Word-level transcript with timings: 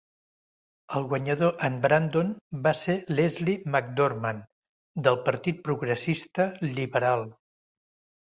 El 0.99 1.03
guanyador 1.09 1.57
en 1.67 1.75
Brandon 1.83 2.31
va 2.67 2.71
ser 2.79 2.95
Leslie 3.19 3.55
McDorman 3.73 4.39
del 5.09 5.19
partit 5.29 5.61
Progressista 5.69 6.49
Liberal. 6.79 7.23